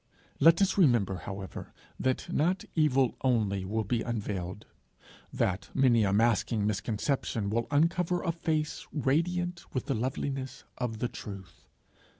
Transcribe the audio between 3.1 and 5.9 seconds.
only will be unveiled; that